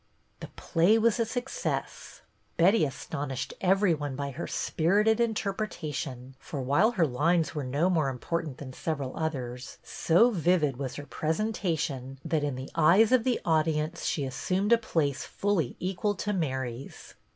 The 0.39 0.47
play 0.55 0.97
was 0.97 1.19
a 1.19 1.27
success. 1.27 2.23
Betty 2.57 2.85
astonished 2.85 3.53
every 3.61 3.93
one 3.93 4.15
by 4.15 4.31
her 4.31 4.47
spirited 4.47 5.19
interpretation; 5.19 6.33
for 6.39 6.59
while 6.59 6.93
her 6.93 7.05
lines 7.05 7.53
were 7.53 7.63
no 7.63 7.87
more 7.87 8.09
important 8.09 8.57
than 8.57 8.73
several 8.73 9.15
others', 9.15 9.77
so 9.83 10.31
vivid 10.31 10.77
was 10.77 10.95
her 10.95 11.05
presentation 11.05 12.17
that 12.25 12.43
in 12.43 12.55
the 12.55 12.71
eyes 12.73 13.11
of 13.11 13.23
the 13.23 13.39
audience 13.45 14.03
she 14.05 14.25
assumed 14.25 14.73
a 14.73 14.79
place 14.79 15.23
fully 15.23 15.75
equal 15.79 16.15
to 16.15 16.33
Mary's. 16.33 17.13